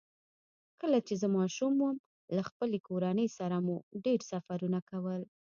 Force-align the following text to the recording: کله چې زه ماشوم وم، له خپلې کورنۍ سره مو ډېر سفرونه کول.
کله 0.81 0.97
چې 1.07 1.13
زه 1.21 1.27
ماشوم 1.37 1.73
وم، 1.79 1.97
له 2.35 2.41
خپلې 2.49 2.77
کورنۍ 2.87 3.27
سره 3.37 3.55
مو 3.65 3.75
ډېر 4.05 4.19
سفرونه 4.31 4.79
کول. 4.89 5.21